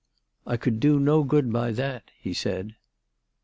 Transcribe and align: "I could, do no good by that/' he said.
"I 0.47 0.57
could, 0.57 0.79
do 0.79 0.99
no 0.99 1.23
good 1.23 1.53
by 1.53 1.71
that/' 1.73 2.09
he 2.19 2.33
said. 2.33 2.73